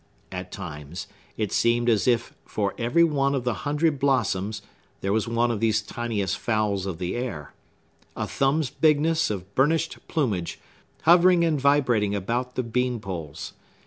At 0.31 0.51
times, 0.51 1.05
it 1.37 1.51
seemed 1.51 1.87
as 1.87 2.07
if 2.07 2.33
for 2.43 2.73
every 2.75 3.03
one 3.03 3.35
of 3.35 3.43
the 3.43 3.53
hundred 3.69 3.99
blossoms 3.99 4.63
there 5.01 5.13
was 5.13 5.27
one 5.27 5.51
of 5.51 5.59
these 5.59 5.79
tiniest 5.83 6.39
fowls 6.39 6.87
of 6.87 6.97
the 6.97 7.15
air,—a 7.15 8.25
thumb's 8.25 8.71
bigness 8.71 9.29
of 9.29 9.53
burnished 9.53 9.99
plumage, 10.07 10.59
hovering 11.03 11.45
and 11.45 11.61
vibrating 11.61 12.15
about 12.15 12.55
the 12.55 12.63
bean 12.63 12.99
poles. 12.99 13.53